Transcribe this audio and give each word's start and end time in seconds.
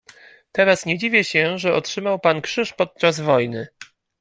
"Teraz 0.51 0.85
nie 0.85 0.97
dziwię 0.97 1.23
się, 1.23 1.57
że 1.57 1.73
otrzymał 1.73 2.19
pan 2.19 2.41
krzyż 2.41 2.73
podczas 2.73 3.19
wojny." 3.19 3.67